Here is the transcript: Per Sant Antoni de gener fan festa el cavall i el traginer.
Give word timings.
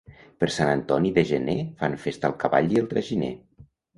Per 0.43 0.47
Sant 0.53 0.69
Antoni 0.77 1.11
de 1.17 1.23
gener 1.33 1.55
fan 1.83 1.97
festa 2.07 2.31
el 2.33 2.37
cavall 2.45 2.73
i 2.77 2.83
el 2.83 2.91
traginer. 2.95 3.33